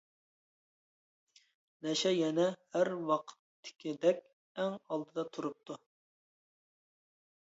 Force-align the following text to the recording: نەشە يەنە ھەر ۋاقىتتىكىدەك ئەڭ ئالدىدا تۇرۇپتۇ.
نەشە 1.87 2.13
يەنە 2.13 2.45
ھەر 2.77 2.89
ۋاقىتتىكىدەك 3.09 4.23
ئەڭ 4.63 4.77
ئالدىدا 4.87 5.27
تۇرۇپتۇ. 5.37 5.77